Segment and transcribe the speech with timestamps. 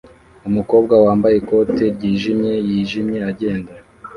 [0.49, 3.71] Umukobwa wambaye ikote ryijimye yijimye agenda